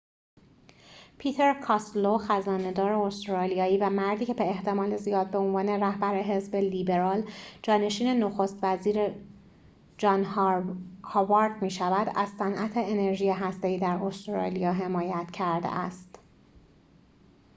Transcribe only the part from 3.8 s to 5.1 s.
مردی که به احتمال